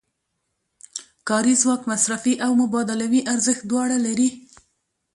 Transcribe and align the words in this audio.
کاري 1.27 1.53
ځواک 1.61 1.81
مصرفي 1.91 2.33
او 2.45 2.51
مبادلوي 2.61 3.21
ارزښت 3.33 3.63
دواړه 3.71 3.97
لري 4.05 4.29